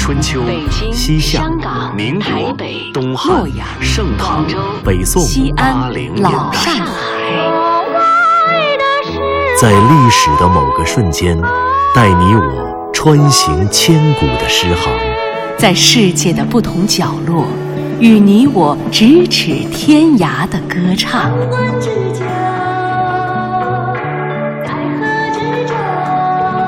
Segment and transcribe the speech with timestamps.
[0.00, 0.42] 春秋、
[0.90, 1.44] 西夏、
[1.94, 2.56] 民国、
[2.92, 3.44] 东汉、
[3.82, 4.46] 盛唐、
[4.82, 5.22] 北宋、
[5.54, 6.72] 八零年代，
[9.60, 11.38] 在历史的某个瞬间，
[11.94, 14.90] 带你我穿行千古的诗行；
[15.58, 17.44] 在世界的不同角落，
[18.00, 21.30] 与你我咫尺天涯的歌唱。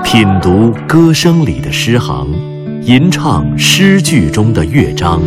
[0.05, 2.29] 品读歌声里的诗行，
[2.85, 5.23] 吟唱诗句中的乐章，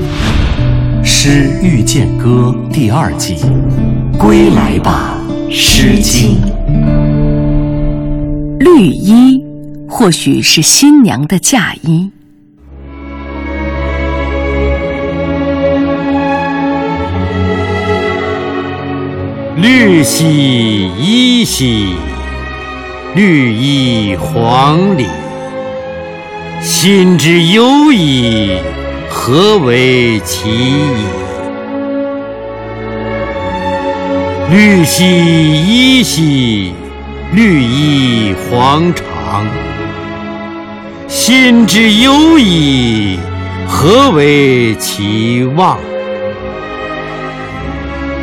[1.06, 3.38] 《诗遇见歌》第二季，
[4.20, 5.18] 归来吧，
[5.50, 6.36] 《诗经》。
[8.60, 9.42] 绿衣
[9.88, 12.12] 或许是新娘的嫁衣。
[19.56, 21.96] 绿兮衣兮。
[23.16, 25.08] 绿衣黄鹂，
[26.68, 28.58] 心之忧矣，
[29.08, 31.06] 何为其矣？
[34.50, 36.74] 绿兮衣兮，
[37.34, 39.46] 绿衣黄裳，
[41.08, 43.20] 心之忧矣，
[43.68, 45.78] 何为其望？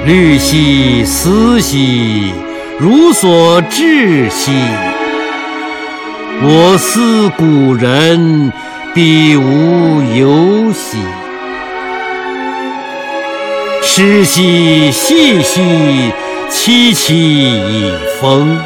[0.05, 2.33] 绿兮思兮。
[2.81, 4.51] 如所至兮，
[6.45, 8.53] 我思故人，
[8.93, 10.99] 彼无游兮。
[13.81, 15.61] 诗兮细兮，
[16.51, 18.59] 凄凄以风。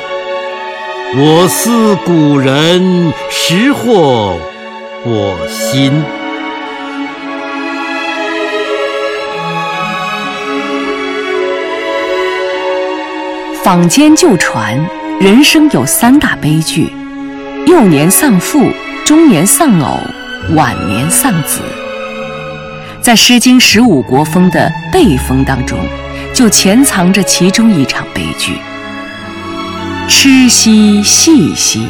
[1.19, 4.39] 我思古人，识获
[5.05, 5.93] 我心。
[13.63, 14.79] 坊间旧传，
[15.21, 16.91] 人生有三大悲剧：
[17.67, 18.71] 幼年丧父，
[19.05, 19.99] 中年丧偶，
[20.55, 21.61] 晚年丧子。
[23.01, 25.77] 在《诗经》十五国风的背风当中，
[26.33, 28.53] 就潜藏着其中一场悲剧。
[30.07, 31.89] 痴兮细兮，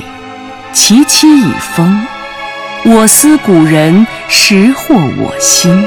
[0.73, 2.07] 其妻已疯。
[2.87, 5.87] 我思古人，实获我心。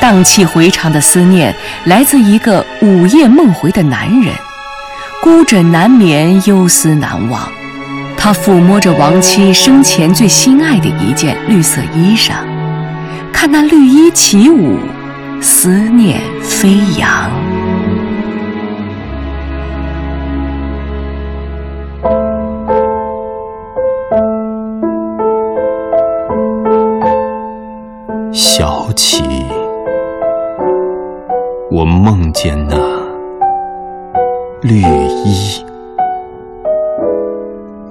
[0.00, 1.54] 荡气回肠的思念，
[1.84, 4.32] 来自一个午夜梦回的男人。
[5.22, 7.52] 孤枕难眠，忧思难忘。
[8.16, 12.32] 他抚摸着亡妻生前最心爱的一件绿色衣裳，
[13.32, 14.78] 看那绿衣起舞，
[15.40, 17.30] 思念飞扬。
[28.32, 29.22] 小起，
[31.70, 32.76] 我梦见那。
[34.62, 34.80] 绿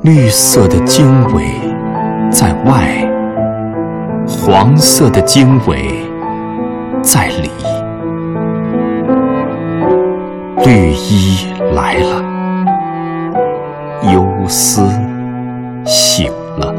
[0.05, 1.45] 绿色的经纬
[2.29, 2.87] 在外，
[4.27, 6.05] 黄色的经纬
[7.01, 7.49] 在里。
[10.63, 12.23] 绿衣来了，
[14.13, 14.83] 忧思
[15.83, 16.71] 醒了，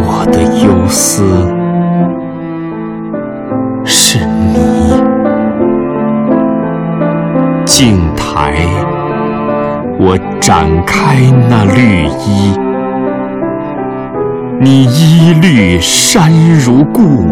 [0.00, 1.22] 我的忧思
[3.84, 4.60] 是你。
[7.64, 8.56] 镜台，
[10.04, 11.14] 我展开
[11.48, 12.58] 那绿衣，
[14.60, 17.24] 你衣绿衫如故，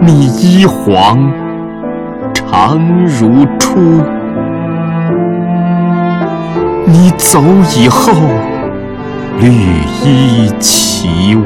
[0.00, 1.32] 你衣黄
[2.32, 4.00] 长如初。
[6.86, 7.42] 你走
[7.76, 8.12] 以后，
[9.40, 9.50] 绿
[10.04, 11.42] 衣起舞。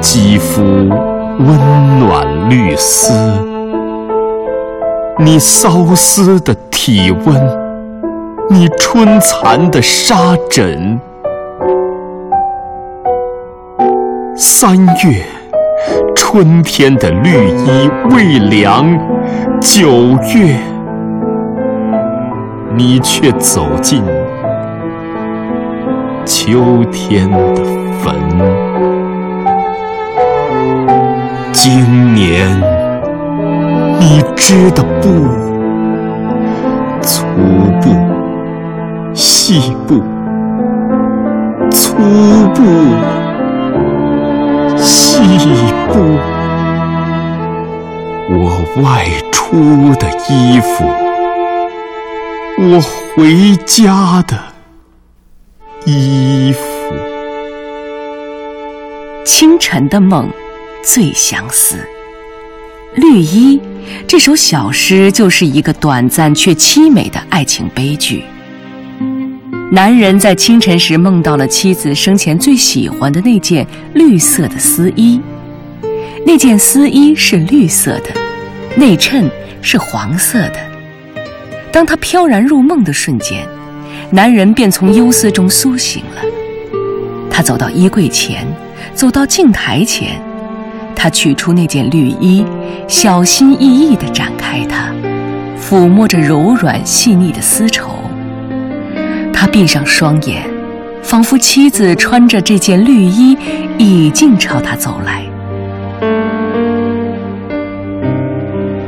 [0.00, 0.88] 肌肤
[1.38, 3.12] 温暖绿丝，
[5.18, 7.34] 你骚丝的体温，
[8.48, 10.14] 你春蚕的纱
[10.48, 11.00] 枕。
[14.36, 15.24] 三月，
[16.14, 18.96] 春天的绿衣未凉；
[19.60, 19.88] 九
[20.34, 20.56] 月，
[22.76, 24.04] 你却走进
[26.24, 27.83] 秋天的
[31.66, 32.60] 今年，
[33.98, 35.08] 你织的布，
[37.00, 37.24] 粗
[37.80, 40.02] 布、细布、
[41.70, 41.94] 粗
[42.54, 42.60] 布、
[44.76, 45.18] 细
[45.88, 46.18] 布，
[48.28, 50.84] 我外出的衣服，
[52.58, 52.78] 我
[53.16, 54.36] 回家的
[55.86, 56.94] 衣服，
[59.24, 60.28] 清晨的梦。
[60.84, 61.76] 最相思，
[62.94, 63.58] 绿衣》
[64.06, 68.24] 这首小诗就是一个短暂却凄美的爱情悲剧。
[69.72, 75.18] 男人在清晨时梦到了妻子生前最喜欢的那件绿色的丝衣，
[76.26, 78.10] 那件丝衣是绿色的，
[78.76, 79.28] 内衬
[79.62, 80.56] 是黄色的。
[81.72, 83.44] 当他飘然入梦的瞬间，
[84.10, 86.22] 男人便从忧思中苏醒了。
[87.30, 88.46] 他走到衣柜前，
[88.94, 90.20] 走到镜台前，
[90.94, 92.44] 他取出那件绿衣，
[92.88, 94.88] 小心翼翼地展开它，
[95.60, 97.90] 抚摸着柔软细腻的丝绸。
[99.32, 100.42] 他闭上双眼，
[101.02, 103.36] 仿佛妻子穿着这件绿衣，
[103.76, 105.22] 已经朝他走来。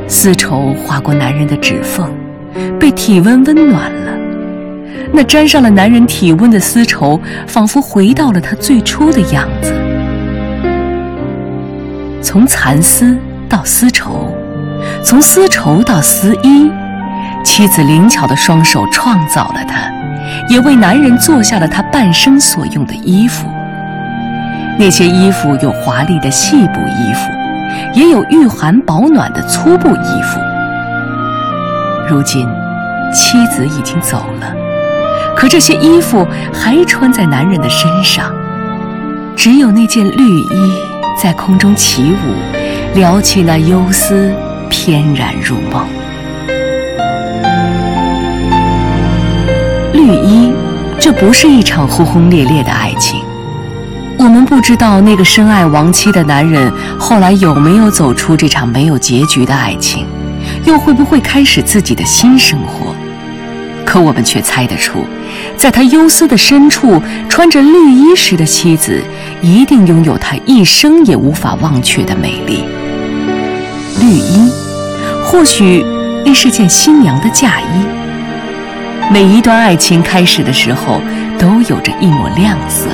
[0.07, 2.11] 丝绸划过男人的指缝，
[2.79, 4.13] 被体温温暖了。
[5.13, 9.73] 那沾上了男人体温的丝绸，仿佛回到了他最初的样子。
[12.27, 14.35] 从蚕丝到丝绸，
[15.01, 16.69] 从丝绸到丝衣，
[17.41, 19.89] 妻子灵巧的双手创造了它，
[20.49, 23.47] 也为男人做下了他半生所用的衣服。
[24.77, 27.31] 那些衣服有华丽的细布衣服，
[27.97, 30.37] 也有御寒保暖的粗布衣服。
[32.09, 32.45] 如今，
[33.13, 34.53] 妻子已经走了。
[35.33, 38.35] 可这些衣服还穿在男人的身上，
[39.33, 40.73] 只有那件绿衣
[41.17, 44.31] 在空中起舞，撩起那忧思，
[44.69, 45.83] 翩然入梦。
[49.93, 50.53] 绿衣，
[50.99, 53.19] 这不是一场轰轰烈烈的爱情。
[54.19, 60.05] 我们不知道那个深爱亡妻的男人后来有没有走出这场没有结局的爱情，
[60.65, 62.93] 又会不会开始自己的新生活。
[63.87, 65.05] 可我们却猜得出，
[65.55, 69.01] 在他忧思的深处，穿着绿衣时的妻子，
[69.41, 72.65] 一定拥有他一生也无法忘却的美丽。
[74.01, 74.51] 绿衣，
[75.23, 75.85] 或许
[76.25, 77.85] 那是件新娘的嫁衣。
[79.09, 80.99] 每一段爱情开始的时候，
[81.39, 82.89] 都有着一抹亮色。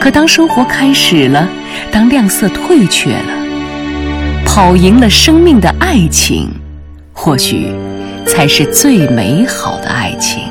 [0.00, 1.46] 可当生活开始了，
[1.92, 3.32] 当亮色退却了，
[4.46, 6.48] 跑赢了生命的爱情，
[7.12, 7.70] 或许。
[8.28, 10.42] 才是最美好的爱情。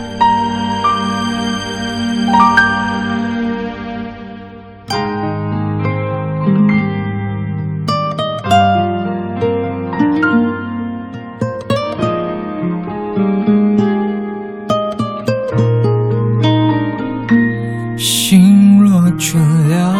[17.97, 19.37] 心若倦
[19.69, 19.95] 了，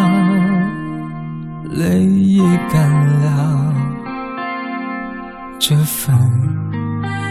[1.70, 2.90] 泪也干
[3.22, 3.72] 了，
[5.58, 6.67] 这份。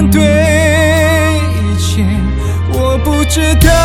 [0.00, 2.02] 面对一切？
[2.72, 3.79] 我不知道。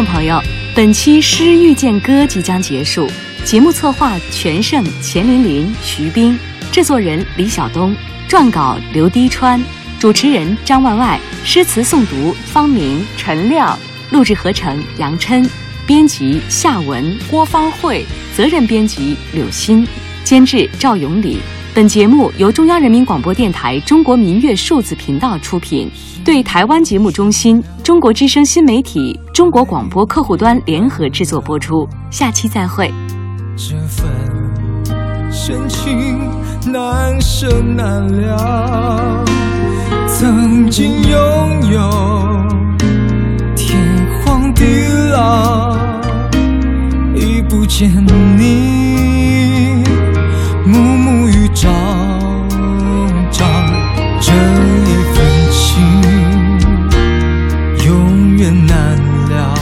[0.00, 0.40] 众朋友，
[0.74, 3.06] 本期《诗遇见歌》即将结束，
[3.44, 6.38] 节目策划全胜、钱琳琳、徐冰，
[6.72, 7.94] 制作人李晓东，
[8.26, 9.62] 撰稿刘滴川。
[9.98, 13.78] 主持人张万万，诗词诵读方明、陈亮，
[14.10, 15.46] 录制合成杨琛，
[15.86, 19.86] 编辑夏文、郭芳慧，责任编辑柳鑫，
[20.24, 21.40] 监制赵永礼。
[21.72, 25.88] 本节目由中央人民广播电台中国民乐数字频道出品，
[26.24, 31.88] 对台湾节目中心、中国之声新媒体、中国广播客户端联合制作播出。
[32.10, 32.92] 下期再会。
[33.56, 34.10] 这份
[35.30, 36.18] 深情
[36.66, 39.24] 难舍难了。
[40.08, 41.88] 曾经拥有，
[43.54, 43.78] 天
[44.24, 44.64] 荒地
[45.12, 45.78] 老，
[47.14, 47.88] 已不见
[48.36, 48.89] 你，
[51.60, 51.68] 找
[53.30, 53.44] 找
[54.18, 55.16] 这一份
[55.50, 55.60] 情
[57.84, 58.96] 永远难
[59.28, 59.54] 了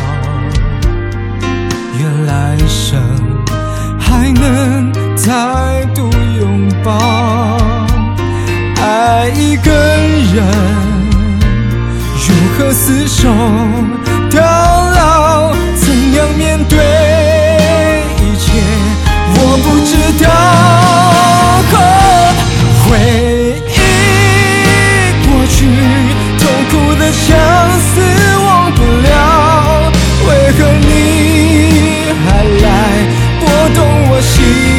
[1.98, 3.02] 愿来生
[3.98, 7.58] 还能再度拥抱。
[8.80, 10.46] 爱一个人
[12.14, 13.28] 如何厮守
[14.30, 16.78] 到老怎样面对
[18.22, 18.52] 一切
[19.34, 20.67] 我不知道。
[27.38, 28.00] 相思
[28.44, 29.92] 忘不了
[30.26, 32.66] 为何你还来
[33.38, 34.77] 拨动我心？